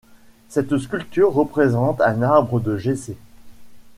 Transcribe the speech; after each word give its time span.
Cette 0.49 0.79
sculpture 0.79 1.31
représente 1.31 2.01
un 2.01 2.23
arbre 2.23 2.59
de 2.59 2.75
Jessé. 2.75 3.15